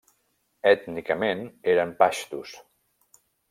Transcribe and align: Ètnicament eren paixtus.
Ètnicament 0.71 1.45
eren 1.75 1.95
paixtus. 2.03 2.59